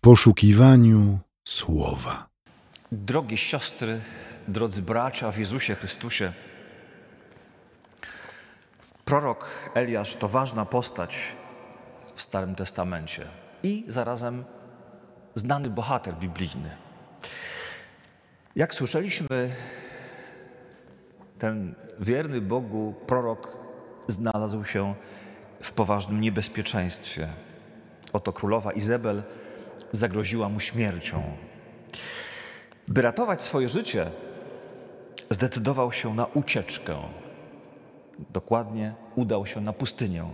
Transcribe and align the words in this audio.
poszukiwaniu 0.00 1.18
słowa. 1.44 2.28
Drogie 2.92 3.36
siostry, 3.36 4.00
drodzy 4.48 4.82
bracia 4.82 5.30
w 5.30 5.38
Jezusie 5.38 5.74
Chrystusie, 5.74 6.32
prorok 9.04 9.46
Eliasz 9.74 10.14
to 10.14 10.28
ważna 10.28 10.64
postać 10.66 11.36
w 12.14 12.22
Starym 12.22 12.54
Testamencie 12.54 13.26
i 13.62 13.84
zarazem 13.88 14.44
znany 15.34 15.70
bohater 15.70 16.14
biblijny. 16.14 16.76
Jak 18.56 18.74
słyszeliśmy, 18.74 19.50
ten 21.38 21.74
wierny 22.00 22.40
Bogu 22.40 22.94
prorok 23.06 23.56
znalazł 24.08 24.64
się 24.64 24.94
w 25.62 25.72
poważnym 25.72 26.20
niebezpieczeństwie. 26.20 27.28
Oto 28.12 28.32
królowa 28.32 28.72
Izabel 28.72 29.22
zagroziła 29.92 30.48
mu 30.48 30.60
śmiercią. 30.60 31.22
By 32.88 33.02
ratować 33.02 33.42
swoje 33.42 33.68
życie, 33.68 34.06
zdecydował 35.30 35.92
się 35.92 36.14
na 36.14 36.26
ucieczkę. 36.26 36.96
Dokładnie 38.30 38.94
udał 39.16 39.46
się 39.46 39.60
na 39.60 39.72
pustynię. 39.72 40.24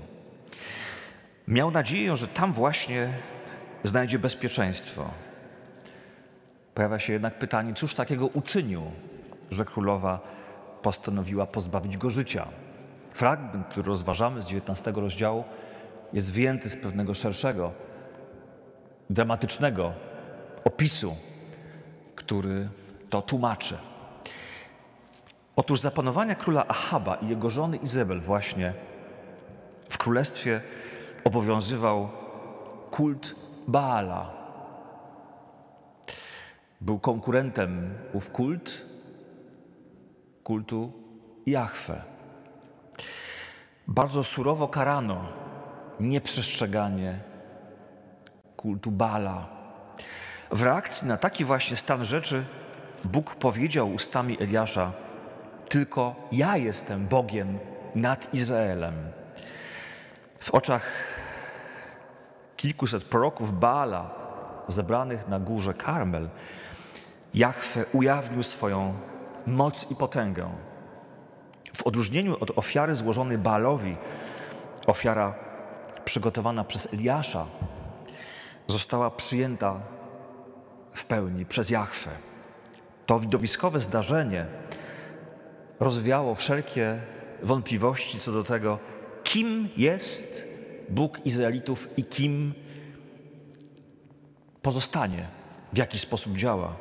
Miał 1.48 1.70
nadzieję, 1.70 2.16
że 2.16 2.28
tam 2.28 2.52
właśnie 2.52 3.12
znajdzie 3.84 4.18
bezpieczeństwo. 4.18 5.10
Pojawia 6.74 6.98
się 6.98 7.12
jednak 7.12 7.38
pytanie, 7.38 7.74
cóż 7.74 7.94
takiego 7.94 8.26
uczynił, 8.26 8.82
że 9.50 9.64
królowa 9.64 10.20
postanowiła 10.82 11.46
pozbawić 11.46 11.96
go 11.96 12.10
życia. 12.10 12.48
Fragment, 13.12 13.66
który 13.66 13.88
rozważamy 13.88 14.42
z 14.42 14.46
19 14.46 14.92
rozdziału, 14.96 15.44
jest 16.12 16.32
wyjęty 16.32 16.70
z 16.70 16.76
pewnego 16.76 17.14
szerszego, 17.14 17.72
dramatycznego 19.10 19.92
opisu, 20.64 21.16
który 22.14 22.68
to 23.10 23.22
tłumaczy. 23.22 23.78
Otóż 25.56 25.80
za 25.80 25.90
panowania 25.90 26.34
króla 26.34 26.68
Ahaba 26.68 27.14
i 27.14 27.28
jego 27.28 27.50
żony 27.50 27.76
Izabel 27.76 28.20
właśnie 28.20 28.74
w 29.88 29.98
królestwie 29.98 30.60
obowiązywał 31.24 32.08
kult 32.90 33.34
Baala. 33.68 34.30
Był 36.80 36.98
konkurentem 36.98 37.94
ów 38.12 38.30
kult 38.30 38.86
kultu 40.46 40.92
Jahwe. 41.46 42.02
Bardzo 43.88 44.24
surowo 44.24 44.68
karano 44.68 45.24
nieprzestrzeganie 46.00 47.20
kultu 48.56 48.90
Bala. 48.90 49.46
W 50.50 50.62
reakcji 50.62 51.08
na 51.08 51.16
taki 51.16 51.44
właśnie 51.44 51.76
stan 51.76 52.04
rzeczy 52.04 52.44
Bóg 53.04 53.34
powiedział 53.34 53.92
ustami 53.92 54.42
Eliasza: 54.42 54.92
Tylko 55.68 56.14
ja 56.32 56.56
jestem 56.56 57.06
Bogiem 57.06 57.58
nad 57.94 58.34
Izraelem. 58.34 58.94
W 60.38 60.50
oczach 60.50 60.82
kilkuset 62.56 63.04
proroków 63.04 63.58
Baala 63.58 64.10
zebranych 64.68 65.28
na 65.28 65.40
górze 65.40 65.74
Karmel, 65.74 66.28
Jahwe 67.34 67.84
ujawnił 67.92 68.42
swoją 68.42 68.94
moc 69.46 69.90
i 69.90 69.94
potęgę. 69.94 70.50
W 71.76 71.86
odróżnieniu 71.86 72.36
od 72.40 72.58
ofiary 72.58 72.94
złożonej 72.94 73.38
Baalowi, 73.38 73.96
ofiara 74.86 75.34
przygotowana 76.04 76.64
przez 76.64 76.92
Eliasza 76.92 77.46
została 78.66 79.10
przyjęta 79.10 79.80
w 80.92 81.04
pełni 81.04 81.46
przez 81.46 81.70
Jahwe. 81.70 82.10
To 83.06 83.18
widowiskowe 83.18 83.80
zdarzenie 83.80 84.46
rozwiało 85.80 86.34
wszelkie 86.34 87.00
wątpliwości 87.42 88.18
co 88.18 88.32
do 88.32 88.44
tego, 88.44 88.78
kim 89.22 89.68
jest 89.76 90.48
Bóg 90.88 91.26
Izraelitów 91.26 91.88
i 91.98 92.04
kim 92.04 92.54
pozostanie, 94.62 95.26
w 95.72 95.76
jaki 95.76 95.98
sposób 95.98 96.36
działa. 96.36 96.76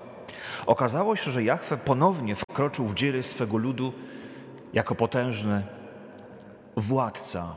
Okazało 0.65 1.15
się, 1.15 1.31
że 1.31 1.43
Jahwe 1.43 1.77
ponownie 1.77 2.35
wkroczył 2.35 2.85
w 2.85 2.95
dzieje 2.95 3.23
swego 3.23 3.57
ludu 3.57 3.93
jako 4.73 4.95
potężny 4.95 5.63
władca, 6.77 7.55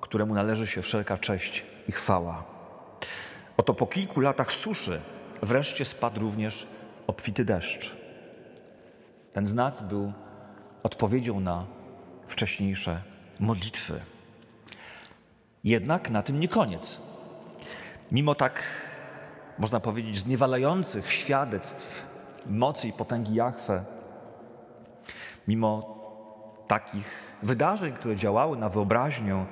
któremu 0.00 0.34
należy 0.34 0.66
się 0.66 0.82
wszelka 0.82 1.18
cześć 1.18 1.64
i 1.88 1.92
chwała. 1.92 2.53
Oto 3.56 3.74
po 3.74 3.86
kilku 3.86 4.20
latach 4.20 4.52
suszy 4.52 5.00
wreszcie 5.42 5.84
spadł 5.84 6.20
również 6.20 6.66
obfity 7.06 7.44
deszcz. 7.44 7.96
Ten 9.32 9.46
znak 9.46 9.82
był 9.82 10.12
odpowiedzią 10.82 11.40
na 11.40 11.66
wcześniejsze 12.26 13.02
modlitwy. 13.40 14.00
Jednak 15.64 16.10
na 16.10 16.22
tym 16.22 16.40
nie 16.40 16.48
koniec. 16.48 17.00
Mimo 18.12 18.34
tak, 18.34 18.62
można 19.58 19.80
powiedzieć, 19.80 20.18
zniewalających 20.18 21.12
świadectw 21.12 22.06
mocy 22.46 22.88
i 22.88 22.92
potęgi 22.92 23.34
Jahwe, 23.34 23.84
mimo 25.48 25.94
takich 26.66 27.36
wydarzeń, 27.42 27.92
które 27.92 28.16
działały 28.16 28.56
na 28.56 28.68
wyobraźnię, 28.68 29.46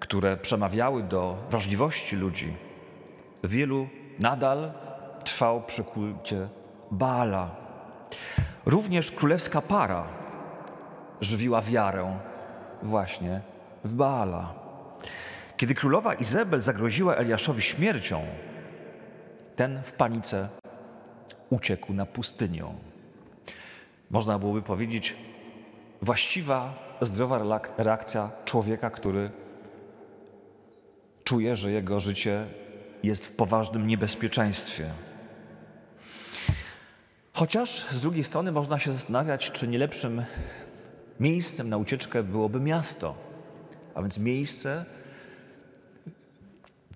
które 0.00 0.36
przemawiały 0.36 1.02
do 1.02 1.36
wrażliwości 1.50 2.16
ludzi, 2.16 2.56
wielu 3.44 3.88
nadal 4.18 4.72
trwał 5.24 5.62
przy 5.62 5.84
kulcie 5.84 6.48
Baala. 6.90 7.50
Również 8.66 9.12
królewska 9.12 9.62
para 9.62 10.06
żywiła 11.20 11.60
wiarę 11.60 12.18
właśnie 12.82 13.40
w 13.84 13.94
Baala. 13.94 14.54
Kiedy 15.56 15.74
królowa 15.74 16.14
Izabel 16.14 16.60
zagroziła 16.60 17.16
Eliaszowi 17.16 17.62
śmiercią, 17.62 18.22
ten 19.56 19.82
w 19.82 19.92
panice 19.92 20.48
uciekł 21.50 21.92
na 21.92 22.06
pustynię. 22.06 22.64
Można 24.10 24.38
byłoby 24.38 24.62
powiedzieć, 24.62 25.16
właściwa, 26.02 26.74
zdrowa 27.00 27.60
reakcja 27.78 28.30
człowieka, 28.44 28.90
który 28.90 29.30
czuje, 31.24 31.56
że 31.56 31.72
jego 31.72 32.00
życie 32.00 32.46
jest 33.02 33.26
w 33.26 33.36
poważnym 33.36 33.86
niebezpieczeństwie. 33.86 34.90
Chociaż 37.32 37.86
z 37.90 38.00
drugiej 38.00 38.24
strony 38.24 38.52
można 38.52 38.78
się 38.78 38.92
zastanawiać, 38.92 39.52
czy 39.52 39.68
nie 39.68 39.78
lepszym 39.78 40.24
miejscem 41.20 41.68
na 41.68 41.76
ucieczkę 41.76 42.22
byłoby 42.22 42.60
miasto, 42.60 43.14
a 43.94 44.00
więc 44.00 44.18
miejsce, 44.18 44.84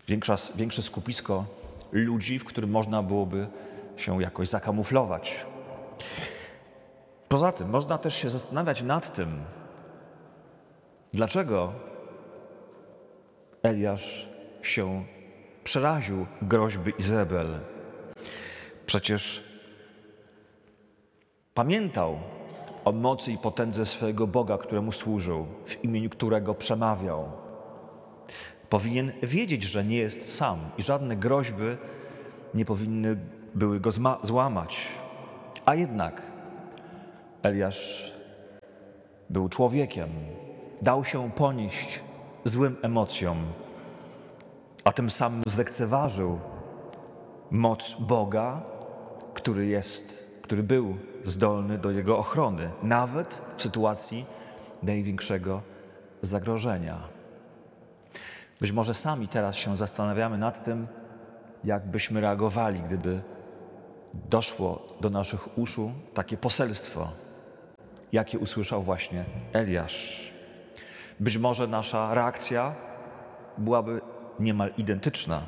większa, 0.09 0.37
większe 0.57 0.83
skupisko 0.83 1.45
ludzi, 1.93 2.39
w 2.39 2.45
którym 2.45 2.71
można 2.71 3.03
byłoby 3.03 3.47
się 3.97 4.23
jakoś 4.23 4.49
zakamuflować. 4.49 5.47
Poza 7.29 7.53
tym 7.53 7.71
można 7.71 7.99
też 7.99 8.15
się 8.15 8.31
zastanawiać 8.31 8.83
nad 8.83 9.15
tym, 9.15 9.43
dlaczego 11.13 11.73
Eliasz 13.63 14.29
się 14.63 15.05
przeraził 15.65 16.27
groźby 16.43 16.93
Izabel. 16.99 17.61
Przecież 18.87 19.45
pamiętał 21.55 22.19
o 22.85 22.93
mocy 22.93 23.33
i 23.33 23.39
potędze 23.39 23.85
swojego 23.85 24.27
Boga, 24.27 24.59
któremu 24.59 24.93
służył, 24.93 25.47
w 25.67 25.85
imieniu 25.85 26.11
którego 26.11 26.55
przemawiał. 26.55 27.33
Powinien 28.69 29.13
wiedzieć, 29.23 29.63
że 29.63 29.85
nie 29.85 29.97
jest 29.97 30.37
sam 30.37 30.59
i 30.79 30.83
żadne 30.83 31.17
groźby 31.17 31.77
nie 32.55 32.65
powinny 32.65 33.17
były 33.55 33.81
go 33.81 33.91
złamać. 34.23 34.89
A 35.67 35.75
jednak 35.75 36.23
Eliasz 37.43 38.13
był 39.31 39.49
człowiekiem, 39.49 40.09
dał 40.83 41.05
się 41.05 41.31
ponieść 41.31 42.01
złym 42.45 42.77
emocjom, 42.83 43.53
a 44.85 44.93
tym 44.93 45.11
samym 45.11 45.43
zlekceważył 45.47 46.39
moc 47.51 47.95
Boga, 47.99 48.63
który 49.35 49.67
jest, 49.67 50.37
który 50.43 50.63
był 50.63 50.97
zdolny 51.25 51.79
do 51.79 51.91
jego 51.91 52.19
ochrony, 52.19 52.71
nawet 52.83 53.43
w 53.57 53.63
sytuacji 53.63 54.25
największego 54.83 55.63
zagrożenia. 56.23 56.99
Być 58.61 58.73
może 58.73 58.95
sami 58.95 59.29
teraz 59.29 59.57
się 59.57 59.77
zastanawiamy 59.77 60.39
nad 60.39 60.65
tym, 60.65 60.87
jak 61.65 61.87
byśmy 61.87 62.21
reagowali, 62.21 62.81
gdyby 62.81 63.23
doszło 64.15 64.97
do 65.01 65.11
naszych 65.11 65.59
uszu 65.59 65.93
takie 66.15 66.37
poselstwo, 66.37 67.09
jakie 68.13 68.39
usłyszał 68.39 68.83
właśnie 68.83 69.25
Eliasz. 69.53 70.31
Być 71.21 71.39
może 71.39 71.67
nasza 71.67 72.15
reakcja 72.15 72.75
byłaby 73.59 74.01
niemal 74.41 74.71
identyczna. 74.79 75.43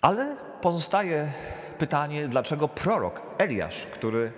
Ale 0.00 0.36
pozostaje 0.60 1.28
pytanie, 1.78 2.28
dlaczego 2.28 2.68
prorok 2.68 3.22
Eliasz, 3.38 3.86
który 3.86 4.32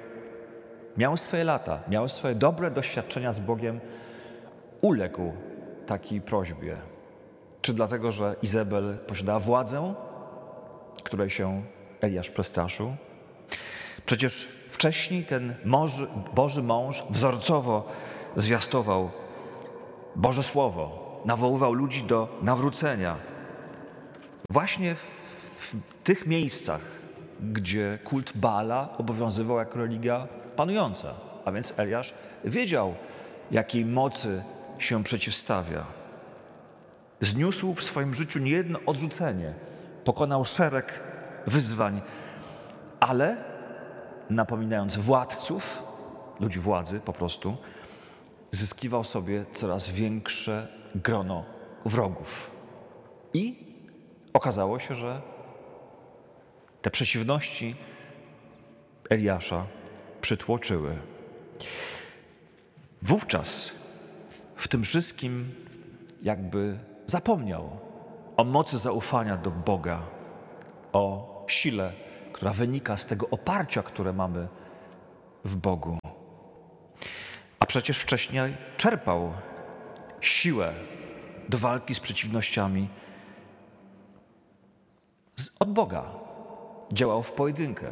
miał 0.96 1.16
swoje 1.16 1.44
lata, 1.44 1.80
miał 1.88 2.08
swoje 2.08 2.34
dobre 2.34 2.70
doświadczenia 2.70 3.32
z 3.32 3.40
Bogiem, 3.40 3.80
uległ 4.80 5.32
takiej 5.86 6.20
prośbie? 6.20 6.76
Czy 7.62 7.74
dlatego, 7.74 8.12
że 8.12 8.36
Izabel 8.42 8.98
posiadała 9.06 9.38
władzę, 9.38 9.94
której 11.04 11.30
się 11.30 11.62
Eliasz 12.00 12.30
przestraszył? 12.30 12.96
Przecież 14.06 14.48
wcześniej 14.68 15.24
ten 15.24 15.54
Boży, 15.64 16.06
Boży 16.34 16.62
mąż 16.62 17.04
wzorcowo 17.10 17.88
zwiastował 18.36 19.10
Boże 20.16 20.42
Słowo, 20.42 21.01
nawoływał 21.24 21.72
ludzi 21.72 22.02
do 22.02 22.38
nawrócenia. 22.42 23.16
Właśnie 24.50 24.94
w, 24.94 25.76
tych 26.04 26.26
miejscach, 26.26 26.80
gdzie 27.40 27.98
kult 28.04 28.32
Baala 28.34 28.88
obowiązywał 28.98 29.58
jako 29.58 29.78
religia 29.78 30.28
panująca. 30.56 31.14
A 31.44 31.52
więc 31.52 31.78
Eliasz 31.78 32.14
wiedział, 32.44 32.94
jakiej 33.50 33.84
mocy 33.84 34.42
się 34.78 35.04
przeciwstawia. 35.04 35.84
Zniósł 37.20 37.74
w 37.74 37.82
swoim 37.82 38.14
życiu 38.14 38.38
niejedno 38.38 38.78
odrzucenie, 38.86 39.54
pokonał 40.04 40.44
szereg 40.44 41.00
wyzwań, 41.46 42.00
ale 43.00 43.36
napominając 44.30 44.96
władców, 44.96 45.84
ludzi 46.40 46.60
władzy 46.60 47.00
po 47.00 47.12
prostu, 47.12 47.56
zyskiwał 48.50 49.04
sobie 49.04 49.44
coraz 49.52 49.88
większe 49.88 50.81
grono 50.94 51.44
wrogów. 51.84 52.50
I 53.34 53.66
okazało 54.32 54.78
się, 54.78 54.94
że 54.94 55.22
te 56.82 56.90
przeciwności 56.90 57.76
Eliasza 59.10 59.66
przytłoczyły. 60.20 60.96
Wówczas 63.02 63.72
w 64.56 64.68
tym 64.68 64.84
wszystkim 64.84 65.54
jakby 66.22 66.78
zapomniał 67.06 67.70
o 68.36 68.44
mocy 68.44 68.78
zaufania 68.78 69.36
do 69.36 69.50
Boga, 69.50 70.02
o 70.92 71.32
sile, 71.48 71.92
która 72.32 72.50
wynika 72.50 72.96
z 72.96 73.06
tego 73.06 73.28
oparcia, 73.30 73.82
które 73.82 74.12
mamy 74.12 74.48
w 75.44 75.56
Bogu. 75.56 75.98
A 77.60 77.66
przecież 77.66 77.98
wcześniej 77.98 78.56
czerpał 78.76 79.32
siłę 80.22 80.72
do 81.48 81.58
walki 81.58 81.94
z 81.94 82.00
przeciwnościami 82.00 82.88
od 85.60 85.72
Boga. 85.72 86.04
Działał 86.92 87.22
w 87.22 87.32
pojedynkę, 87.32 87.86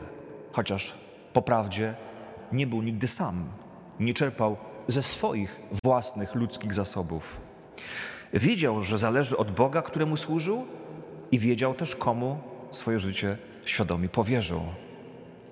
chociaż 0.53 0.94
po 1.32 1.43
prawdzie 1.43 1.94
nie 2.53 2.67
był 2.67 2.82
nigdy 2.82 3.09
sam, 3.09 3.49
nie 4.00 4.15
czerpał 4.15 4.56
ze 4.88 5.03
swoich 5.03 5.61
własnych 5.85 6.35
ludzkich 6.35 6.75
zasobów. 6.75 7.41
Wiedział, 8.33 8.83
że 8.83 8.99
zależy 8.99 9.37
od 9.37 9.50
Boga, 9.50 9.83
któremu 9.83 10.17
służył, 10.17 10.67
i 11.33 11.38
wiedział 11.38 11.75
też, 11.75 11.97
komu 11.97 12.38
swoje 12.71 12.99
życie 12.99 13.38
świadomie 13.65 14.09
powierzył. 14.09 14.61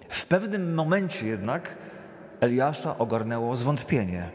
W 0.08 0.26
pewnym 0.26 0.74
momencie 0.74 1.26
jednak 1.26 1.76
Eliasza 2.40 2.98
ogarnęło 2.98 3.56
zwątpienie. 3.56 4.30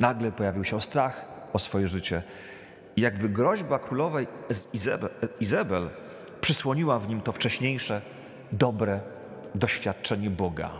Nagle 0.00 0.32
pojawił 0.32 0.64
się 0.64 0.80
strach 0.80 1.33
o 1.54 1.58
swoje 1.58 1.88
życie. 1.88 2.22
I 2.96 3.00
jakby 3.00 3.28
groźba 3.28 3.78
królowej 3.78 4.26
Izabel, 4.72 5.10
Izabel 5.40 5.90
przysłoniła 6.40 6.98
w 6.98 7.08
nim 7.08 7.20
to 7.20 7.32
wcześniejsze, 7.32 8.02
dobre 8.52 9.00
doświadczenie 9.54 10.30
Boga. 10.30 10.70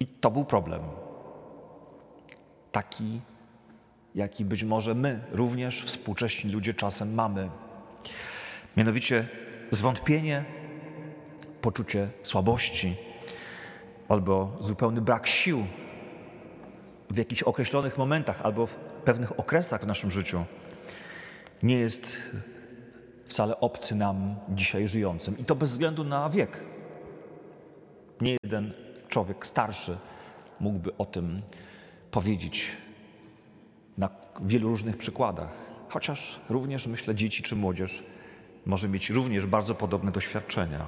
I 0.00 0.06
to 0.06 0.30
był 0.30 0.44
problem. 0.44 0.82
Taki, 2.72 3.20
jaki 4.14 4.44
być 4.44 4.64
może 4.64 4.94
my, 4.94 5.20
również 5.32 5.84
współcześni 5.84 6.52
ludzie, 6.52 6.74
czasem 6.74 7.14
mamy. 7.14 7.50
Mianowicie 8.76 9.28
zwątpienie, 9.70 10.44
poczucie 11.60 12.08
słabości 12.22 12.96
albo 14.08 14.56
zupełny 14.60 15.00
brak 15.00 15.26
sił 15.26 15.66
w 17.10 17.16
jakichś 17.16 17.42
określonych 17.42 17.98
momentach 17.98 18.42
albo 18.42 18.66
w 18.66 18.74
pewnych 18.76 19.40
okresach 19.40 19.82
w 19.82 19.86
naszym 19.86 20.10
życiu 20.10 20.44
nie 21.62 21.76
jest 21.76 22.16
wcale 23.26 23.60
obcy 23.60 23.94
nam 23.94 24.36
dzisiaj 24.48 24.88
żyjącym. 24.88 25.38
I 25.38 25.44
to 25.44 25.54
bez 25.54 25.70
względu 25.70 26.04
na 26.04 26.28
wiek. 26.28 26.64
Nie 28.20 28.36
jeden 28.42 28.72
człowiek 29.08 29.46
starszy 29.46 29.98
mógłby 30.60 30.96
o 30.96 31.04
tym 31.04 31.42
powiedzieć 32.10 32.76
na 33.98 34.10
wielu 34.42 34.68
różnych 34.68 34.96
przykładach. 34.96 35.52
Chociaż 35.88 36.40
również 36.48 36.86
myślę, 36.86 37.14
dzieci 37.14 37.42
czy 37.42 37.56
młodzież 37.56 38.02
może 38.66 38.88
mieć 38.88 39.10
również 39.10 39.46
bardzo 39.46 39.74
podobne 39.74 40.12
doświadczenia. 40.12 40.86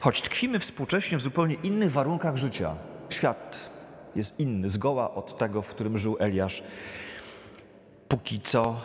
Choć 0.00 0.22
tkwimy 0.22 0.58
współcześnie 0.58 1.18
w 1.18 1.20
zupełnie 1.20 1.54
innych 1.54 1.92
warunkach 1.92 2.36
życia, 2.36 2.74
świat 3.10 3.70
jest 4.14 4.40
inny 4.40 4.68
zgoła 4.68 5.14
od 5.14 5.38
tego, 5.38 5.62
w 5.62 5.68
którym 5.68 5.98
żył 5.98 6.16
Eliasz. 6.20 6.62
Póki 8.08 8.40
co 8.40 8.80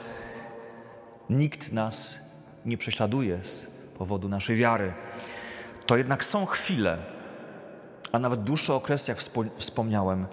nikt 1.29 1.71
nas 1.71 2.19
nie 2.65 2.77
prześladuje 2.77 3.43
z 3.43 3.67
powodu 3.97 4.29
naszej 4.29 4.55
wiary. 4.55 4.93
To 5.85 5.97
jednak 5.97 6.23
są 6.23 6.45
chwile, 6.45 6.97
a 8.11 8.19
nawet 8.19 8.43
dłuższe 8.43 8.73
okresy, 8.73 9.11
jak 9.11 9.19
wspomniałem, 9.57 10.27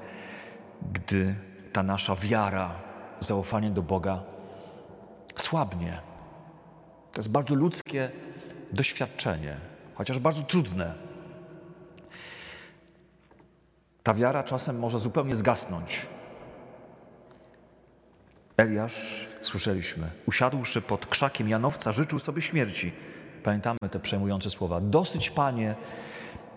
gdy 0.93 1.35
ta 1.73 1.83
nasza 1.83 2.17
wiara, 2.17 2.75
zaufanie 3.21 3.71
do 3.71 3.83
Boga 3.83 4.23
słabnie. 5.37 6.01
To 7.13 7.21
jest 7.21 7.31
bardzo 7.31 7.55
ludzkie 7.55 8.11
doświadczenie, 8.73 9.57
chociaż 9.95 10.19
bardzo 10.19 10.43
trudne. 10.43 11.10
Ta 14.03 14.15
wiara 14.15 14.43
czasem 14.43 14.79
może 14.79 14.99
zupełnie 14.99 15.35
zgasnąć. 15.35 16.07
Eliasz, 18.57 19.29
słyszeliśmy, 19.43 20.11
usiadłszy 20.27 20.83
pod 20.83 21.07
krzakiem 21.07 21.49
Janowca, 21.49 21.93
życzył 21.93 22.19
sobie 22.19 22.43
śmierci. 22.43 22.93
Pamiętamy 23.43 23.79
te 23.91 24.01
przejmujące 24.01 24.51
słowa. 24.51 24.81
Dosyć, 24.81 25.31
Panie, 25.31 25.75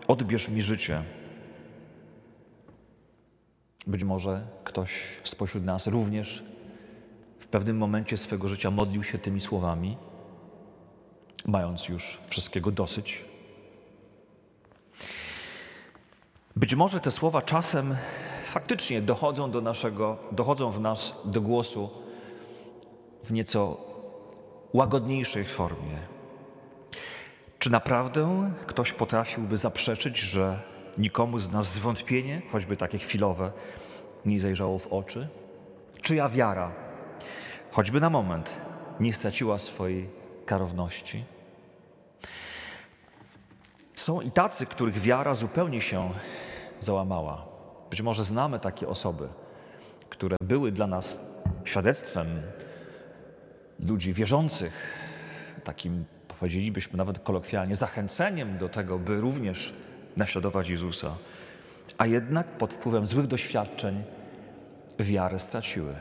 odbierz 0.08 0.50
mi 0.50 0.62
życie. 0.62 1.04
Być 3.88 4.04
może 4.04 4.48
ktoś 4.64 4.92
spośród 5.24 5.64
nas 5.64 5.88
również 5.88 6.44
w 7.40 7.48
pewnym 7.48 7.78
momencie 7.78 8.18
swego 8.18 8.50
życia 8.50 8.72
modlił 8.72 9.04
się 9.04 9.18
tymi 9.18 9.42
słowami, 9.42 9.98
mając 11.46 11.90
już 11.90 12.20
wszystkiego 12.28 12.72
dosyć. 12.72 13.26
Być 16.56 16.76
może 16.76 17.00
te 17.00 17.12
słowa 17.12 17.42
czasem 17.42 17.98
faktycznie 18.46 19.02
dochodzą 19.02 19.52
do 19.52 19.62
naszego, 19.62 20.18
dochodzą 20.32 20.72
w 20.72 20.80
nas 20.80 21.14
do 21.26 21.42
głosu 21.42 21.90
w 23.24 23.32
nieco 23.32 23.78
łagodniejszej 24.74 25.46
formie. 25.46 25.98
Czy 27.60 27.70
naprawdę 27.70 28.52
ktoś 28.68 28.92
potrafiłby 28.92 29.58
zaprzeczyć, 29.58 30.18
że 30.18 30.60
nikomu 30.98 31.40
z 31.40 31.52
nas 31.52 31.74
zwątpienie, 31.74 32.42
choćby 32.52 32.78
takie 32.78 32.98
chwilowe, 32.98 33.52
nie 34.26 34.40
zajrzało 34.40 34.80
w 34.80 34.88
oczy? 34.88 35.28
Czyja 36.02 36.30
wiara, 36.30 36.72
choćby 37.72 38.00
na 38.00 38.10
moment, 38.10 38.62
nie 39.00 39.14
straciła 39.14 39.58
swojej 39.58 40.10
karowności? 40.46 41.24
Są 43.96 44.22
i 44.22 44.32
tacy, 44.32 44.66
których 44.66 45.00
wiara 45.00 45.34
zupełnie 45.36 45.82
się 45.82 46.10
załamała. 46.84 47.46
Być 47.90 48.02
może 48.02 48.24
znamy 48.24 48.60
takie 48.60 48.88
osoby, 48.88 49.30
które 50.10 50.38
były 50.42 50.72
dla 50.72 50.88
nas 50.88 51.22
świadectwem 51.64 52.42
ludzi 53.80 54.14
wierzących, 54.14 54.98
takim 55.64 56.06
powiedzielibyśmy 56.28 56.98
nawet 56.98 57.20
kolokwialnie, 57.20 57.76
zachęceniem 57.76 58.58
do 58.58 58.70
tego, 58.70 59.00
by 59.00 59.22
również 59.22 59.74
naśladować 60.18 60.70
Jezusa, 60.70 61.16
a 61.98 62.06
jednak 62.06 62.58
pod 62.58 62.74
wpływem 62.74 63.08
złych 63.08 63.28
doświadczeń 63.28 64.04
wiarę 65.00 65.40
straciły. 65.40 65.96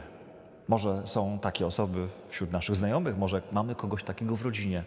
Może 0.68 1.06
są 1.06 1.38
takie 1.38 1.66
osoby 1.66 2.08
wśród 2.28 2.52
naszych 2.52 2.74
znajomych, 2.76 3.18
może 3.18 3.42
mamy 3.52 3.74
kogoś 3.74 4.04
takiego 4.04 4.36
w 4.36 4.42
rodzinie. 4.42 4.84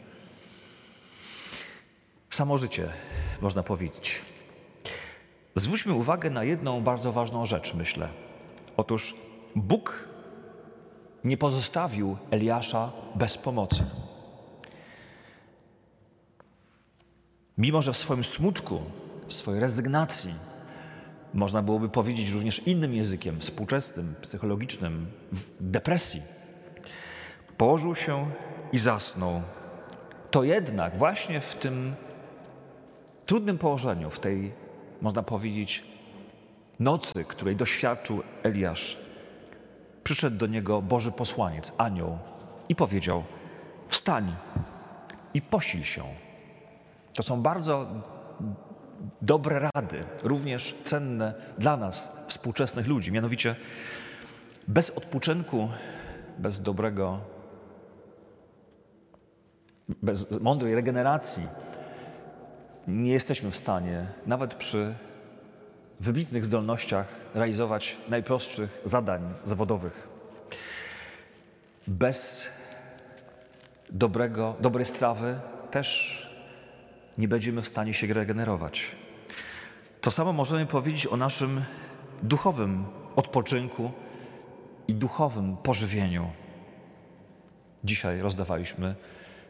Samo 2.30 2.58
życie, 2.58 2.90
można 3.42 3.64
powiedzieć. 3.64 4.22
Zwróćmy 5.56 5.94
uwagę 5.94 6.30
na 6.30 6.44
jedną 6.44 6.82
bardzo 6.82 7.12
ważną 7.12 7.46
rzecz, 7.46 7.74
myślę. 7.74 8.10
Otóż 8.78 9.16
Bóg 9.56 10.06
nie 11.24 11.38
pozostawił 11.38 12.18
Eliasza 12.32 12.92
bez 13.16 13.38
pomocy. 13.38 13.86
Mimo, 17.58 17.82
że 17.82 17.94
w 17.94 17.98
swoim 17.98 18.24
smutku, 18.24 18.82
w 19.28 19.34
swojej 19.34 19.62
rezygnacji, 19.62 20.34
można 21.34 21.62
byłoby 21.62 21.90
powiedzieć 21.90 22.30
również 22.30 22.68
innym 22.68 22.94
językiem, 22.94 23.40
współczesnym, 23.40 24.16
psychologicznym, 24.22 25.08
w 25.32 25.44
depresji, 25.60 26.22
położył 27.58 27.96
się 27.96 28.32
i 28.72 28.78
zasnął. 28.78 29.42
To 30.32 30.44
jednak 30.44 30.98
właśnie 30.98 31.42
w 31.42 31.56
tym 31.56 31.96
trudnym 33.26 33.58
położeniu, 33.58 34.10
w 34.10 34.20
tej, 34.20 34.52
można 35.02 35.24
powiedzieć, 35.24 35.84
nocy, 36.80 37.26
której 37.28 37.56
doświadczył 37.56 38.24
Eliasz, 38.44 38.98
przyszedł 40.04 40.38
do 40.38 40.48
niego 40.48 40.82
Boży 40.82 41.12
posłaniec, 41.12 41.74
anioł 41.78 42.18
i 42.70 42.76
powiedział: 42.76 43.24
Wstań 43.88 44.36
i 45.34 45.42
posil 45.42 45.84
się. 45.84 46.04
To 47.14 47.24
są 47.24 47.42
bardzo 47.42 47.88
dobre 49.22 49.70
rady, 49.74 50.04
również 50.24 50.76
cenne 50.84 51.34
dla 51.58 51.78
nas, 51.78 52.18
współczesnych 52.28 52.88
ludzi. 52.88 53.12
Mianowicie, 53.12 53.56
bez 54.68 54.90
odpoczynku, 54.90 55.70
bez 56.38 56.62
dobrego, 56.62 57.20
bez 59.90 60.42
mądrej 60.42 60.76
regeneracji, 60.76 61.44
nie 62.88 63.12
jesteśmy 63.12 63.52
w 63.52 63.56
stanie, 63.58 64.06
nawet 64.26 64.56
przy 64.56 64.96
wybitnych 66.00 66.46
zdolnościach, 66.46 67.08
realizować 67.34 67.98
najprostszych 68.10 68.82
zadań 68.86 69.34
zawodowych. 69.44 70.08
Bez 71.88 72.50
dobrego, 73.90 74.56
dobrej 74.60 74.86
strawy 74.86 75.40
też 75.72 76.22
nie 77.18 77.28
będziemy 77.28 77.62
w 77.62 77.68
stanie 77.68 77.94
się 77.94 78.14
regenerować. 78.14 78.96
To 80.02 80.12
samo 80.12 80.34
możemy 80.34 80.66
powiedzieć 80.66 81.08
o 81.08 81.18
naszym 81.18 81.64
duchowym 82.24 82.86
odpoczynku 83.16 83.92
i 84.88 84.96
duchowym 84.96 85.58
pożywieniu. 85.58 86.32
Dzisiaj 87.84 88.20
rozdawaliśmy 88.20 88.96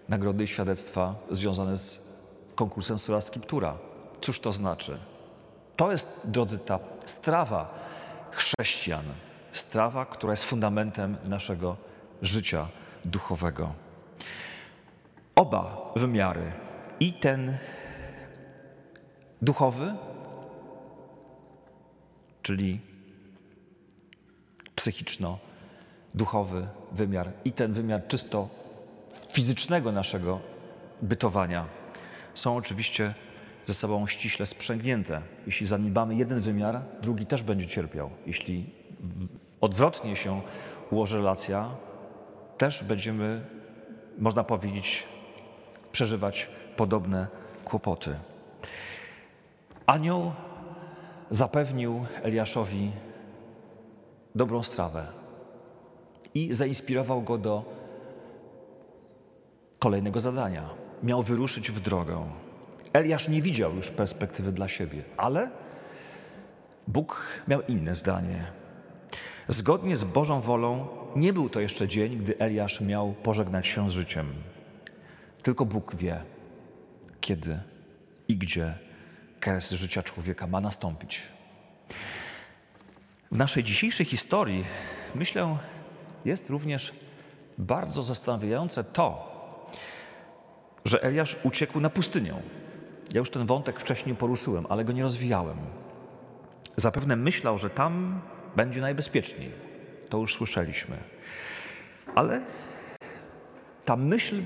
nagrody 0.09 0.43
i 0.43 0.47
świadectwa 0.47 1.15
związane 1.31 1.77
z 1.77 2.14
konkursem 2.55 2.97
Sola 2.97 3.21
Scriptura. 3.21 3.77
Cóż 4.21 4.39
to 4.39 4.51
znaczy? 4.51 4.97
To 5.75 5.91
jest, 5.91 6.21
drodzy, 6.31 6.59
ta 6.59 6.79
strawa 7.05 7.79
chrześcijan. 8.31 9.05
Strawa, 9.51 10.05
która 10.05 10.33
jest 10.33 10.43
fundamentem 10.43 11.17
naszego 11.23 11.77
życia 12.21 12.67
duchowego. 13.05 13.73
Oba 15.35 15.91
wymiary, 15.95 16.51
i 16.99 17.13
ten 17.13 17.57
duchowy, 19.41 19.95
czyli 22.41 22.79
psychiczno-duchowy 24.75 26.67
wymiar, 26.91 27.31
i 27.45 27.51
ten 27.51 27.73
wymiar 27.73 28.07
czysto 28.07 28.49
fizycznego 29.31 29.91
naszego 29.91 30.39
bytowania 31.01 31.65
są 32.35 32.55
oczywiście 32.55 33.13
ze 33.63 33.73
sobą 33.73 34.07
ściśle 34.07 34.45
sprzęgnięte. 34.45 35.21
Jeśli 35.45 35.65
zaniedbamy 35.65 36.15
jeden 36.15 36.39
wymiar, 36.39 36.81
drugi 37.01 37.25
też 37.25 37.43
będzie 37.43 37.67
cierpiał. 37.67 38.09
Jeśli 38.25 38.69
odwrotnie 39.61 40.15
się 40.15 40.41
ułoży 40.91 41.17
relacja, 41.17 41.69
też 42.57 42.83
będziemy, 42.83 43.45
można 44.17 44.43
powiedzieć, 44.43 45.03
przeżywać 45.91 46.49
podobne 46.75 47.27
kłopoty. 47.65 48.15
Anioł 49.85 50.31
zapewnił 51.29 52.05
Eliaszowi 52.23 52.91
dobrą 54.35 54.63
strawę 54.63 55.07
i 56.33 56.53
zainspirował 56.53 57.21
go 57.21 57.37
do 57.37 57.63
kolejnego 59.79 60.19
zadania. 60.19 60.84
Miał 61.05 61.23
wyruszyć 61.23 61.71
w 61.71 61.79
drogę. 61.79 62.29
Eliasz 62.93 63.27
nie 63.27 63.41
widział 63.41 63.75
już 63.75 63.91
perspektywy 63.91 64.51
dla 64.51 64.67
siebie, 64.67 65.03
ale 65.17 65.49
Bóg 66.87 67.21
miał 67.47 67.61
inne 67.61 67.95
zdanie. 67.95 68.45
Zgodnie 69.47 69.97
z 69.97 70.03
Bożą 70.03 70.41
wolą 70.41 70.87
nie 71.15 71.33
był 71.33 71.49
to 71.49 71.59
jeszcze 71.59 71.87
dzień, 71.87 72.17
gdy 72.17 72.37
Eliasz 72.39 72.81
miał 72.81 73.13
pożegnać 73.13 73.67
się 73.67 73.89
z 73.89 73.93
życiem. 73.93 74.33
Tylko 75.43 75.65
Bóg 75.65 75.95
wie, 75.95 76.23
kiedy 77.21 77.59
i 78.27 78.37
gdzie 78.37 78.77
kres 79.39 79.71
życia 79.71 80.03
człowieka 80.03 80.47
ma 80.47 80.61
nastąpić. 80.61 81.21
W 83.31 83.37
naszej 83.37 83.63
dzisiejszej 83.63 84.05
historii, 84.05 84.65
myślę, 85.15 85.57
jest 86.25 86.49
również 86.49 86.93
bardzo 87.57 88.03
zastanawiające 88.03 88.83
to, 88.83 89.34
że 90.85 91.03
Eliasz 91.03 91.35
uciekł 91.43 91.79
na 91.79 91.89
pustynię. 91.89 92.33
Ja 93.13 93.19
już 93.19 93.29
ten 93.29 93.45
wątek 93.45 93.79
wcześniej 93.79 94.15
poruszyłem, 94.15 94.65
ale 94.69 94.85
go 94.85 94.93
nie 94.93 95.03
rozwijałem. 95.03 95.57
Zapewne 96.77 97.15
myślał, 97.15 97.57
że 97.57 97.69
tam 97.69 98.21
będzie 98.55 98.81
najbezpieczniej. 98.81 99.51
To 100.09 100.17
już 100.17 100.35
słyszeliśmy. 100.35 100.97
Ale 102.15 102.41
ta 103.85 103.95
myśl 103.95 104.43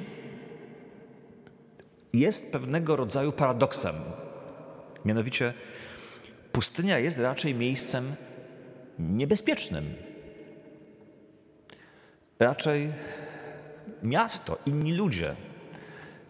jest 2.13 2.51
pewnego 2.51 2.96
rodzaju 2.96 3.31
paradoksem. 3.31 3.96
Mianowicie 5.05 5.53
pustynia 6.51 7.00
jest 7.00 7.19
raczej 7.19 7.55
miejscem 7.55 8.15
niebezpiecznym. 9.00 9.93
Raczej 12.39 12.91
miasto, 14.03 14.58
inni 14.65 14.93
ludzie, 14.93 15.36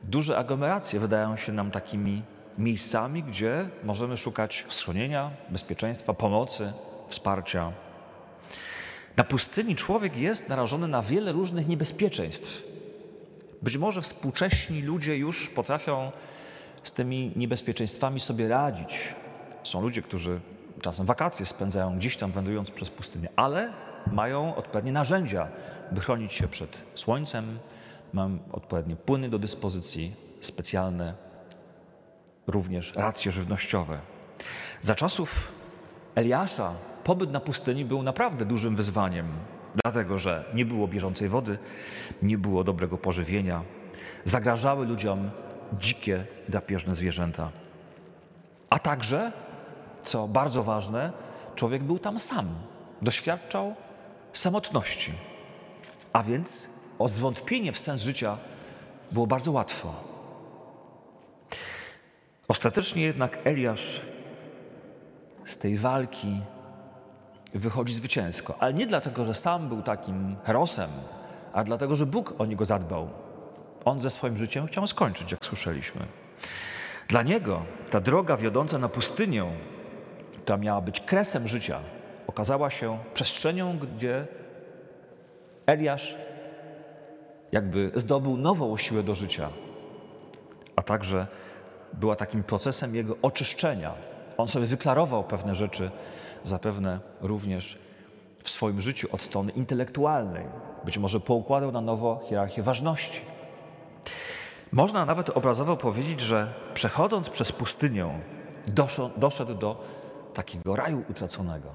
duże 0.03 0.37
aglomeracje 0.37 0.99
wydają 0.99 1.37
się 1.37 1.51
nam 1.51 1.71
takimi 1.71 2.21
miejscami, 2.57 3.23
gdzie 3.23 3.69
możemy 3.83 4.17
szukać 4.17 4.65
schronienia, 4.69 5.31
bezpieczeństwa, 5.49 6.13
pomocy, 6.13 6.73
wsparcia. 7.07 7.71
Na 9.17 9.23
pustyni 9.23 9.75
człowiek 9.75 10.17
jest 10.17 10.49
narażony 10.49 10.87
na 10.87 11.01
wiele 11.01 11.31
różnych 11.31 11.67
niebezpieczeństw. 11.67 12.63
Być 13.61 13.77
może 13.77 14.01
współcześni 14.01 14.81
ludzie 14.81 15.17
już 15.17 15.49
potrafią 15.49 16.11
z 16.83 16.91
tymi 16.91 17.31
niebezpieczeństwami 17.35 18.19
sobie 18.19 18.47
radzić. 18.47 19.13
Są 19.63 19.81
ludzie, 19.81 20.01
którzy 20.01 20.39
czasem 20.81 21.05
wakacje 21.05 21.45
spędzają 21.45 21.97
gdzieś 21.97 22.17
tam 22.17 22.31
wędrując 22.31 22.71
przez 22.71 22.89
pustynię, 22.89 23.29
ale 23.35 23.73
mają 24.11 24.55
odpowiednie 24.55 24.91
narzędzia, 24.91 25.47
by 25.91 26.01
chronić 26.01 26.33
się 26.33 26.47
przed 26.47 26.83
słońcem, 26.95 27.59
mają 28.13 28.39
odpowiednie 28.51 28.95
płyny 28.95 29.29
do 29.29 29.39
dyspozycji, 29.39 30.15
specjalne 30.41 31.13
również 32.47 32.95
racje 32.95 33.31
żywnościowe. 33.31 33.99
Za 34.81 34.95
czasów 34.95 35.51
Eliasza 36.15 36.73
pobyt 37.03 37.31
na 37.31 37.39
pustyni 37.39 37.85
był 37.85 38.03
naprawdę 38.03 38.45
dużym 38.45 38.75
wyzwaniem 38.75 39.25
dlatego 39.75 40.17
że 40.17 40.43
nie 40.53 40.65
było 40.65 40.87
bieżącej 40.87 41.29
wody, 41.29 41.57
nie 42.21 42.37
było 42.37 42.63
dobrego 42.63 42.97
pożywienia, 42.97 43.63
zagrażały 44.25 44.85
ludziom 44.85 45.31
dzikie, 45.73 46.25
drapieżne 46.49 46.95
zwierzęta. 46.95 47.51
A 48.69 48.79
także, 48.79 49.31
co 50.03 50.27
bardzo 50.27 50.63
ważne, 50.63 51.11
człowiek 51.55 51.83
był 51.83 51.99
tam 51.99 52.19
sam, 52.19 52.47
doświadczał 53.01 53.75
samotności. 54.33 55.13
A 56.13 56.23
więc 56.23 56.69
o 56.99 57.07
zwątpienie 57.07 57.71
w 57.71 57.79
sens 57.79 58.01
życia 58.01 58.37
było 59.11 59.27
bardzo 59.27 59.51
łatwo. 59.51 59.93
Ostatecznie 62.47 63.01
jednak 63.01 63.39
Eliasz 63.43 64.01
z 65.45 65.57
tej 65.57 65.77
walki 65.77 66.41
wychodzi 67.53 67.93
zwycięsko. 67.93 68.55
Ale 68.59 68.73
nie 68.73 68.87
dlatego, 68.87 69.25
że 69.25 69.33
sam 69.33 69.69
był 69.69 69.81
takim 69.81 70.35
herosem, 70.43 70.89
a 71.53 71.63
dlatego, 71.63 71.95
że 71.95 72.05
Bóg 72.05 72.33
o 72.37 72.45
niego 72.45 72.65
zadbał. 72.65 73.09
On 73.85 73.99
ze 73.99 74.09
swoim 74.09 74.37
życiem 74.37 74.67
chciał 74.67 74.87
skończyć, 74.87 75.31
jak 75.31 75.45
słyszeliśmy. 75.45 76.05
Dla 77.07 77.23
niego 77.23 77.61
ta 77.91 77.99
droga 77.99 78.37
wiodąca 78.37 78.77
na 78.77 78.89
pustynię, 78.89 79.45
która 80.43 80.57
miała 80.57 80.81
być 80.81 81.01
kresem 81.01 81.47
życia, 81.47 81.79
okazała 82.27 82.69
się 82.69 82.99
przestrzenią, 83.13 83.77
gdzie 83.77 84.27
Eliasz 85.65 86.15
jakby 87.51 87.91
zdobył 87.95 88.37
nową 88.37 88.77
siłę 88.77 89.03
do 89.03 89.15
życia, 89.15 89.49
a 90.75 90.81
także 90.81 91.27
była 91.93 92.15
takim 92.15 92.43
procesem 92.43 92.95
jego 92.95 93.15
oczyszczenia. 93.21 93.93
On 94.37 94.47
sobie 94.47 94.65
wyklarował 94.65 95.23
pewne 95.23 95.55
rzeczy 95.55 95.91
zapewne 96.43 96.99
również 97.21 97.79
w 98.43 98.49
swoim 98.49 98.81
życiu 98.81 99.07
od 99.11 99.21
strony 99.21 99.51
intelektualnej. 99.51 100.45
Być 100.85 100.97
może 100.97 101.19
poukładał 101.19 101.71
na 101.71 101.81
nowo 101.81 102.21
hierarchię 102.29 102.63
ważności. 102.63 103.21
Można 104.71 105.05
nawet 105.05 105.29
obrazowo 105.29 105.77
powiedzieć, 105.77 106.21
że 106.21 106.53
przechodząc 106.73 107.29
przez 107.29 107.51
pustynię, 107.51 108.19
doszedł 109.17 109.53
do 109.53 109.83
takiego 110.33 110.75
raju 110.75 111.03
utraconego. 111.09 111.69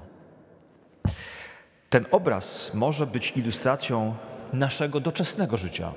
Ten 1.89 2.05
obraz 2.11 2.73
może 2.73 3.07
być 3.07 3.31
ilustracją 3.31 4.15
naszego 4.59 4.99
doczesnego 4.99 5.57
życia. 5.57 5.93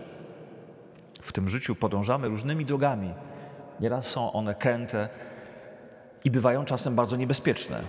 W 1.22 1.32
tym 1.32 1.48
życiu 1.48 1.74
podążamy 1.74 2.28
różnymi 2.28 2.64
drogami. 2.64 3.14
Nieraz 3.80 4.06
są 4.06 4.32
one 4.32 4.54
kręte 4.54 5.08
i 6.24 6.30
bywają 6.30 6.64
czasem 6.64 6.94
bardzo 6.94 7.16
niebezpieczne. 7.16 7.80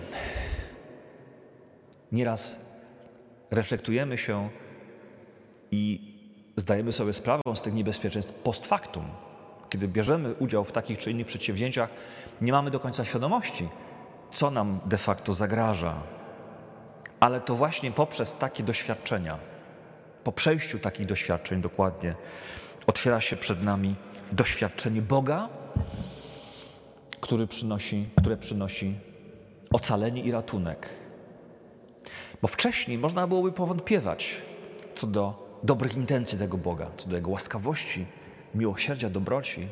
Nieraz 2.12 2.70
reflektujemy 3.50 4.18
się 4.18 4.48
i 5.70 6.14
zdajemy 6.56 6.92
sobie 6.92 7.12
sprawę 7.12 7.42
z 7.54 7.60
tych 7.60 7.74
niebezpieczeństw 7.74 8.34
post 8.34 8.66
factum. 8.66 9.04
Kiedy 9.68 9.88
bierzemy 9.88 10.34
udział 10.34 10.64
w 10.64 10.72
takich 10.72 10.98
czy 10.98 11.10
innych 11.10 11.26
przedsięwzięciach, 11.26 11.90
nie 12.40 12.52
mamy 12.52 12.70
do 12.70 12.80
końca 12.80 13.04
świadomości, 13.04 13.68
co 14.30 14.50
nam 14.50 14.80
de 14.84 14.98
facto 14.98 15.32
zagraża. 15.32 16.02
Ale 17.20 17.40
to 17.40 17.54
właśnie 17.54 17.90
poprzez 17.90 18.36
takie 18.36 18.62
doświadczenia, 18.62 19.38
po 20.24 20.32
przejściu 20.32 20.78
takich 20.78 21.06
doświadczeń 21.06 21.60
dokładnie, 21.62 22.14
otwiera 22.86 23.20
się 23.20 23.36
przed 23.36 23.62
nami 23.62 23.94
doświadczenie 24.32 25.02
Boga, 25.02 25.48
który 27.20 27.46
przynosi, 27.46 28.08
które 28.18 28.36
przynosi 28.36 28.94
ocalenie 29.72 30.22
i 30.22 30.30
ratunek. 30.32 30.88
Bo 32.42 32.48
wcześniej 32.48 32.98
można 32.98 33.26
byłoby 33.26 33.52
powątpiewać 33.52 34.36
co 34.94 35.06
do 35.06 35.50
dobrych 35.62 35.96
intencji 35.96 36.38
tego 36.38 36.58
Boga, 36.58 36.90
co 36.96 37.08
do 37.08 37.16
Jego 37.16 37.30
łaskawości, 37.30 38.06
miłosierdzia, 38.54 39.10
dobroci. 39.10 39.68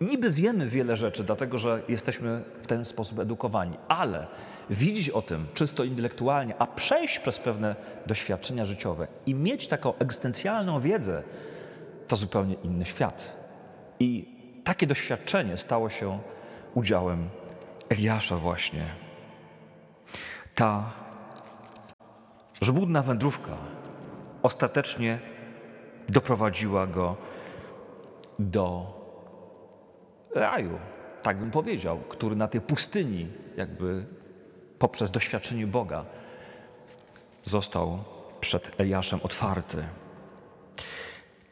Niby 0.00 0.30
wiemy 0.30 0.66
wiele 0.66 0.96
rzeczy, 0.96 1.24
dlatego 1.24 1.58
że 1.58 1.82
jesteśmy 1.88 2.42
w 2.62 2.66
ten 2.66 2.84
sposób 2.84 3.18
edukowani, 3.18 3.76
ale 3.88 4.26
widzieć 4.70 5.10
o 5.10 5.22
tym 5.22 5.46
czysto 5.54 5.84
intelektualnie, 5.84 6.54
a 6.58 6.66
przejść 6.66 7.18
przez 7.18 7.38
pewne 7.38 7.76
doświadczenia 8.06 8.66
życiowe 8.66 9.08
i 9.26 9.34
mieć 9.34 9.66
taką 9.66 9.94
egzystencjalną 9.98 10.80
wiedzę, 10.80 11.22
to 12.08 12.16
zupełnie 12.16 12.54
inny 12.54 12.84
świat. 12.84 13.36
I 14.00 14.38
takie 14.64 14.86
doświadczenie 14.86 15.56
stało 15.56 15.88
się 15.88 16.18
udziałem 16.74 17.28
Eliasza 17.88 18.36
właśnie. 18.36 18.84
Ta 20.54 20.92
żmudna 22.62 23.02
wędrówka 23.02 23.52
ostatecznie 24.42 25.18
doprowadziła 26.08 26.86
go 26.86 27.16
do 28.38 28.97
raju, 30.38 30.78
tak 31.22 31.38
bym 31.38 31.50
powiedział, 31.50 31.98
który 31.98 32.36
na 32.36 32.48
tej 32.48 32.60
pustyni, 32.60 33.26
jakby 33.56 34.06
poprzez 34.78 35.10
doświadczenie 35.10 35.66
Boga, 35.66 36.04
został 37.44 38.04
przed 38.40 38.80
Eliaszem 38.80 39.20
otwarty. 39.22 39.84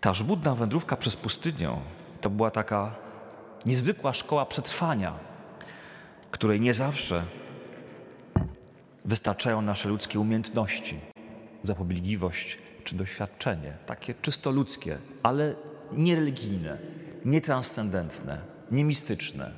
Ta 0.00 0.14
żmudna 0.14 0.54
wędrówka 0.54 0.96
przez 0.96 1.16
pustynię 1.16 1.76
to 2.20 2.30
była 2.30 2.50
taka 2.50 2.94
niezwykła 3.66 4.12
szkoła 4.12 4.46
przetrwania, 4.46 5.18
której 6.30 6.60
nie 6.60 6.74
zawsze 6.74 7.22
wystarczają 9.04 9.62
nasze 9.62 9.88
ludzkie 9.88 10.20
umiejętności, 10.20 11.00
zapobiegliwość 11.62 12.58
czy 12.84 12.96
doświadczenie, 12.96 13.72
takie 13.86 14.14
czysto 14.14 14.50
ludzkie, 14.50 14.98
ale 15.22 15.54
niereligijne, 15.92 16.78
nietranscendentne, 17.24 18.55
niemistyczne, 18.70 19.50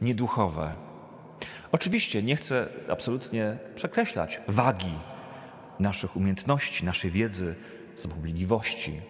nieduchowe. 0.00 0.72
Oczywiście 1.72 2.22
nie 2.22 2.36
chcę 2.36 2.68
absolutnie 2.88 3.58
przekreślać 3.74 4.40
wagi 4.48 4.94
naszych 5.78 6.16
umiejętności, 6.16 6.84
naszej 6.84 7.10
wiedzy, 7.10 7.54
zapobiegliwości, 7.96 9.00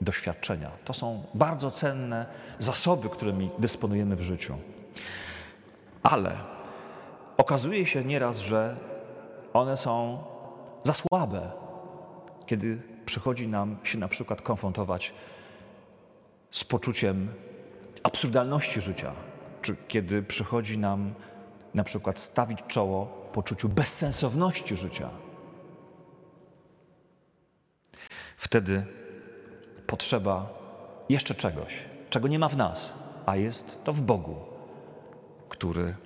doświadczenia. 0.00 0.70
To 0.84 0.94
są 0.94 1.24
bardzo 1.34 1.70
cenne 1.70 2.26
zasoby, 2.58 3.08
którymi 3.08 3.50
dysponujemy 3.58 4.16
w 4.16 4.22
życiu. 4.22 4.58
Ale 6.02 6.36
okazuje 7.36 7.86
się 7.86 8.04
nieraz, 8.04 8.38
że 8.38 8.76
one 9.52 9.76
są 9.76 10.24
za 10.82 10.92
słabe, 10.94 11.50
kiedy 12.46 12.82
przychodzi 13.06 13.48
nam 13.48 13.76
się 13.82 13.98
na 13.98 14.08
przykład 14.08 14.42
konfrontować 14.42 15.12
z 16.50 16.64
poczuciem 16.64 17.28
absurdalności 18.02 18.80
życia, 18.80 19.12
czy 19.62 19.76
kiedy 19.88 20.22
przychodzi 20.22 20.78
nam 20.78 21.14
na 21.74 21.84
przykład 21.84 22.20
stawić 22.20 22.58
czoło 22.68 23.06
poczuciu 23.32 23.68
bezsensowności 23.68 24.76
życia. 24.76 25.10
Wtedy 28.36 28.86
potrzeba 29.86 30.48
jeszcze 31.08 31.34
czegoś, 31.34 31.84
czego 32.10 32.28
nie 32.28 32.38
ma 32.38 32.48
w 32.48 32.56
nas, 32.56 32.94
a 33.26 33.36
jest 33.36 33.84
to 33.84 33.92
w 33.92 34.02
Bogu, 34.02 34.36
który 35.48 35.96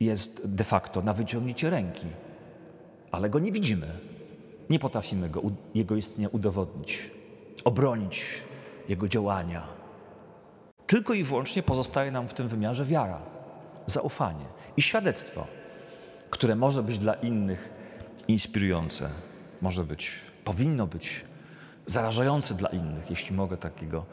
jest 0.00 0.54
de 0.54 0.64
facto 0.64 1.02
na 1.02 1.14
wyciągnięcie 1.14 1.70
ręki, 1.70 2.06
ale 3.10 3.30
go 3.30 3.38
nie 3.38 3.52
widzimy. 3.52 3.86
Nie 4.70 4.78
potrafimy 4.78 5.28
go, 5.28 5.42
jego 5.74 5.96
istnienia 5.96 6.28
udowodnić, 6.28 7.10
obronić 7.64 8.24
jego 8.88 9.08
działania. 9.08 9.77
Tylko 10.88 11.14
i 11.14 11.24
wyłącznie 11.24 11.62
pozostaje 11.62 12.10
nam 12.10 12.28
w 12.28 12.34
tym 12.34 12.48
wymiarze 12.48 12.84
wiara, 12.84 13.20
zaufanie 13.86 14.44
i 14.76 14.82
świadectwo, 14.82 15.46
które 16.30 16.56
może 16.56 16.82
być 16.82 16.98
dla 16.98 17.14
innych 17.14 17.70
inspirujące, 18.28 19.10
może 19.60 19.84
być, 19.84 20.12
powinno 20.44 20.86
być 20.86 21.24
zarażające 21.86 22.54
dla 22.54 22.68
innych, 22.68 23.10
jeśli 23.10 23.36
mogę 23.36 23.56
takiego 23.56 24.04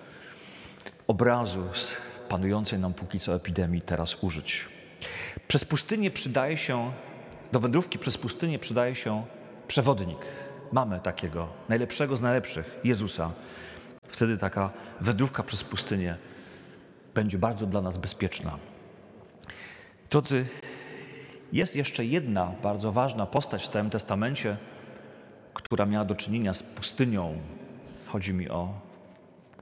obrazu 1.07 1.63
z 1.73 1.97
panującej 2.29 2.79
nam 2.79 2.93
póki 2.93 3.19
co 3.19 3.35
epidemii 3.35 3.81
teraz 3.81 4.23
użyć. 4.23 4.65
Przez 5.47 5.65
pustynię 5.65 6.11
przydaje 6.11 6.57
się, 6.57 6.91
do 7.51 7.59
wędrówki 7.59 7.99
przez 7.99 8.17
pustynię 8.17 8.59
przydaje 8.59 8.95
się 8.95 9.25
przewodnik. 9.67 10.19
Mamy 10.71 10.99
takiego, 10.99 11.47
najlepszego 11.69 12.17
z 12.17 12.21
najlepszych, 12.21 12.79
Jezusa. 12.83 13.31
Wtedy 14.07 14.37
taka 14.37 14.69
wędrówka 15.01 15.43
przez 15.43 15.63
pustynię 15.63 16.17
będzie 17.15 17.37
bardzo 17.37 17.65
dla 17.65 17.81
nas 17.81 17.97
bezpieczna. 17.97 18.57
Drodzy, 20.09 20.45
jest 21.51 21.75
jeszcze 21.75 22.05
jedna 22.05 22.51
bardzo 22.63 22.91
ważna 22.91 23.25
postać 23.25 23.61
w 23.61 23.65
Starym 23.65 23.89
Testamencie, 23.89 24.57
która 25.53 25.85
miała 25.85 26.05
do 26.05 26.15
czynienia 26.15 26.53
z 26.53 26.63
pustynią. 26.63 27.37
Chodzi 28.07 28.33
mi 28.33 28.49
o 28.49 28.73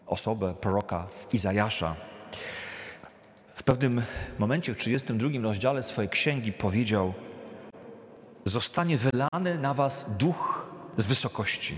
osobę 0.07 0.53
proroka 0.53 1.07
Izajasza. 1.33 1.95
W 3.55 3.63
pewnym 3.63 4.01
momencie, 4.39 4.73
w 4.73 4.77
32 4.77 5.29
rozdziale 5.41 5.83
swojej 5.83 6.09
księgi 6.09 6.53
powiedział: 6.53 7.13
Zostanie 8.45 8.97
wylany 8.97 9.57
na 9.57 9.73
was 9.73 10.05
duch 10.17 10.65
z 10.97 11.05
wysokości. 11.05 11.77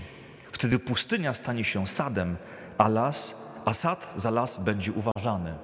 Wtedy 0.52 0.78
pustynia 0.78 1.34
stanie 1.34 1.64
się 1.64 1.86
sadem, 1.86 2.36
a 2.78 2.88
las, 2.88 3.46
a 3.64 3.74
sad 3.74 4.12
za 4.16 4.30
las 4.30 4.64
będzie 4.64 4.92
uważany. 4.92 5.54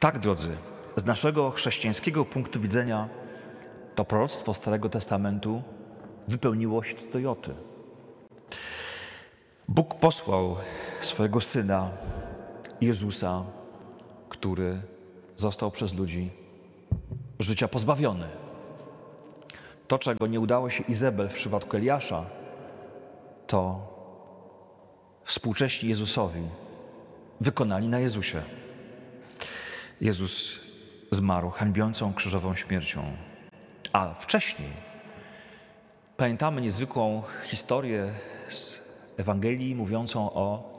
Tak, 0.00 0.18
drodzy, 0.18 0.56
z 0.96 1.04
naszego 1.04 1.50
chrześcijańskiego 1.50 2.24
punktu 2.24 2.60
widzenia 2.60 3.08
to 3.94 4.04
proroctwo 4.04 4.54
Starego 4.54 4.88
Testamentu 4.88 5.62
wypełniło 6.28 6.82
się 6.82 6.94
do 7.12 7.18
joty. 7.18 7.54
Bóg 9.68 9.94
posłał 9.94 10.56
swojego 11.00 11.40
Syna, 11.40 11.90
Jezusa, 12.80 13.44
który 14.28 14.82
został 15.36 15.70
przez 15.70 15.94
ludzi 15.94 16.30
życia 17.38 17.68
pozbawiony. 17.68 18.28
To, 19.88 19.98
czego 19.98 20.26
nie 20.26 20.40
udało 20.40 20.70
się 20.70 20.84
Izabel 20.88 21.28
w 21.28 21.34
przypadku 21.34 21.76
Eliasza, 21.76 22.26
to 23.46 23.80
współcześni 25.24 25.88
Jezusowi 25.88 26.42
wykonali 27.40 27.88
na 27.88 27.98
Jezusie. 27.98 28.42
Jezus 30.00 30.60
zmarł 31.10 31.50
hańbiącą 31.50 32.14
krzyżową 32.14 32.54
śmiercią. 32.54 33.16
A 33.92 34.14
wcześniej 34.14 34.70
pamiętamy 36.16 36.60
niezwykłą 36.60 37.22
historię 37.44 38.14
z 38.48 38.90
Ewangelii 39.16 39.74
mówiącą 39.74 40.32
o 40.32 40.70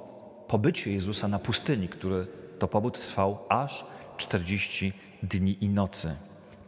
pobycie 0.48 0.94
Jezusa 0.94 1.28
na 1.28 1.40
pustyni, 1.40 1.90
który 1.90 2.28
to 2.60 2.68
pobyt 2.68 2.94
trwał 2.94 3.40
aż 3.50 3.86
40 4.18 4.94
dni 5.24 5.64
i 5.64 5.70
nocy. 5.70 6.16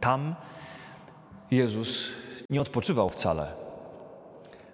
Tam 0.00 0.34
Jezus 1.50 2.08
nie 2.50 2.60
odpoczywał 2.60 3.08
wcale. 3.08 3.54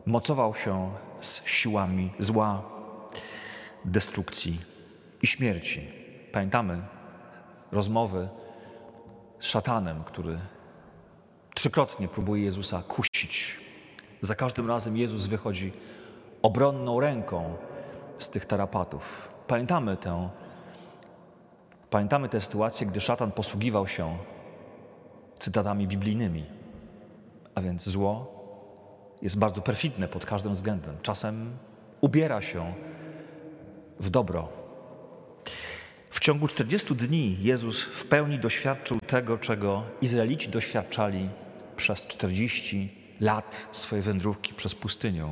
Mocował 0.07 0.55
się 0.55 0.91
z 1.21 1.47
siłami 1.47 2.11
zła. 2.19 2.63
destrukcji 3.85 4.61
i 5.23 5.27
śmierci. 5.27 5.89
Pamiętamy 6.33 6.83
rozmowy 7.73 8.29
z 9.39 9.45
szatanem, 9.47 10.05
który 10.05 10.39
trzykrotnie 11.55 12.09
próbuje 12.09 12.45
Jezusa 12.45 12.83
kusić. 12.83 13.61
Za 14.21 14.35
każdym 14.35 14.69
razem 14.69 14.97
Jezus 14.97 15.27
wychodzi 15.27 15.73
obronną 16.43 17.01
ręką 17.01 17.57
z 18.19 18.31
tych 18.31 18.47
tarapatów. 18.47 19.29
Pamiętamy 19.47 19.97
tę, 19.97 20.29
pamiętamy 21.91 22.29
tę 22.29 22.41
sytuację, 22.41 22.87
gdy 22.87 23.01
szatan 23.01 23.33
posługiwał 23.33 23.89
się 23.89 24.19
cytatami 25.39 25.87
biblijnymi. 25.89 26.45
A 27.55 27.61
więc 27.61 27.89
zło 27.89 28.41
jest 29.23 29.39
bardzo 29.39 29.61
perfidne 29.63 30.09
pod 30.09 30.27
każdym 30.27 30.53
względem. 30.53 30.97
Czasem 31.03 31.57
ubiera 32.01 32.43
się 32.43 32.75
w 34.01 34.11
dobro. 34.11 34.60
W 36.21 36.23
ciągu 36.23 36.49
40 36.49 36.95
dni 36.95 37.37
Jezus 37.41 37.83
w 37.83 38.05
pełni 38.05 38.39
doświadczył 38.39 39.01
tego, 39.07 39.39
czego 39.39 39.83
Izraelici 40.03 40.49
doświadczali 40.49 41.29
przez 41.77 42.07
40 42.07 42.93
lat 43.21 43.69
swojej 43.73 44.03
wędrówki 44.03 44.55
przez 44.55 44.75
pustynię. 44.75 45.27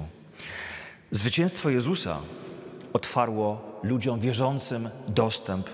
Zwycięstwo 1.10 1.70
Jezusa 1.70 2.20
otwarło 2.92 3.80
ludziom 3.82 4.20
wierzącym 4.20 4.90
dostęp 5.08 5.68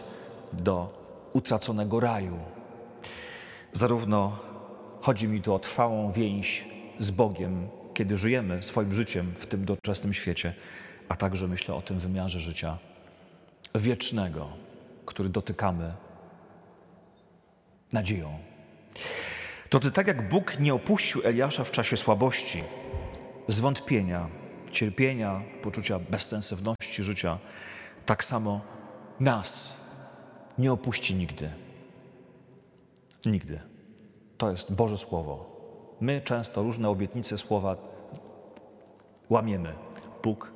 do 0.53 1.03
utraconego 1.33 2.01
raju. 2.01 2.39
Zarówno 3.73 4.39
chodzi 5.01 5.29
mi 5.29 5.41
tu 5.41 5.55
o 5.55 5.59
trwałą 5.59 6.13
więź 6.13 6.65
z 6.99 7.11
Bogiem, 7.11 7.69
kiedy 7.95 8.17
żyjemy 8.17 8.63
swoim 8.63 8.95
życiem 8.95 9.33
w 9.37 9.47
tym 9.47 9.65
doczesnym 9.65 10.15
świecie, 10.15 10.55
a 11.09 11.17
także 11.17 11.49
myślę 11.49 11.75
o 11.75 11.83
tym 11.83 11.99
wymiarze 11.99 12.41
życia 12.41 12.79
wiecznego, 13.75 14.64
który 15.07 15.29
dotykamy 15.29 15.95
nadzieją. 17.93 18.39
To 19.69 19.81
tak 19.81 20.07
jak 20.07 20.29
Bóg 20.29 20.59
nie 20.61 20.75
opuścił 20.75 21.21
Eliasza 21.25 21.65
w 21.65 21.71
czasie 21.71 21.97
słabości, 21.97 22.65
zwątpienia, 23.49 24.29
cierpienia, 24.71 25.43
poczucia 25.63 25.99
bezsensowności 25.99 27.03
życia, 27.03 27.39
tak 28.07 28.25
samo 28.25 28.61
nas 29.21 29.77
nie 30.59 30.73
opuści 30.73 31.15
nigdy. 31.15 31.51
Nigdy. 33.27 33.61
To 34.39 34.51
jest 34.51 34.75
Boże 34.75 34.97
Słowo. 34.97 35.55
My 36.01 36.21
często 36.21 36.63
różne 36.63 36.89
obietnice 36.89 37.39
słowa 37.39 37.77
łamiemy. 39.31 39.75
Bóg 40.23 40.53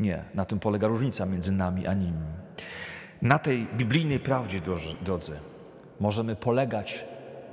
nie. 0.00 0.24
Na 0.34 0.44
tym 0.44 0.60
polega 0.60 0.88
różnica 0.88 1.26
między 1.26 1.52
nami 1.52 1.86
a 1.86 1.94
Nim. 1.94 2.14
Na 3.22 3.38
tej 3.38 3.66
biblijnej 3.66 4.20
prawdzie, 4.20 4.60
drodzy, 5.02 5.40
możemy 6.00 6.36
polegać 6.36 7.04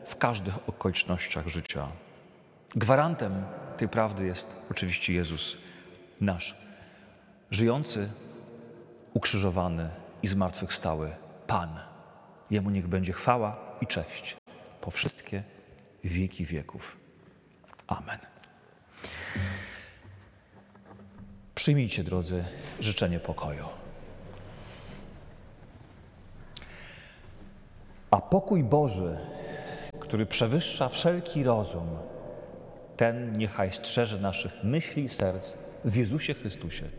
w 0.05 0.15
każdych 0.15 0.69
okolicznościach 0.69 1.47
życia. 1.47 1.87
Gwarantem 2.75 3.45
tej 3.77 3.89
prawdy 3.89 4.25
jest 4.25 4.61
oczywiście 4.71 5.13
Jezus, 5.13 5.57
nasz 6.21 6.57
żyjący, 7.51 8.09
ukrzyżowany 9.13 9.89
i 10.23 10.27
zmartwychwstały 10.27 11.11
Pan. 11.47 11.79
Jemu 12.51 12.69
niech 12.69 12.87
będzie 12.87 13.13
chwała 13.13 13.57
i 13.81 13.87
cześć 13.87 14.37
po 14.81 14.91
wszystkie 14.91 15.43
wieki 16.03 16.45
wieków. 16.45 16.97
Amen. 17.87 18.19
Przyjmijcie, 21.55 22.03
drodzy, 22.03 22.43
życzenie 22.79 23.19
pokoju. 23.19 23.86
A 28.17 28.21
pokój 28.21 28.63
Boży, 28.63 29.17
który 29.99 30.25
przewyższa 30.25 30.89
wszelki 30.89 31.43
rozum, 31.43 31.87
ten 32.95 33.37
niechaj 33.37 33.73
strzeże 33.73 34.19
naszych 34.19 34.63
myśli 34.63 35.03
i 35.03 35.09
serc 35.09 35.57
w 35.85 35.95
Jezusie 35.95 36.33
Chrystusie, 36.33 36.89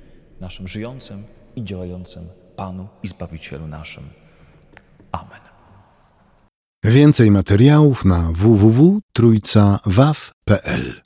naszym 0.40 0.68
żyjącym 0.68 1.24
i 1.56 1.64
działającym 1.64 2.28
Panu 2.56 2.88
i 3.02 3.08
Zbawicielu 3.08 3.66
naszym. 3.66 4.08
Amen. 5.12 5.40
Więcej 6.84 7.30
materiałów 7.30 8.04
na 8.04 8.28
www.trójcawaw.pl 8.32 11.00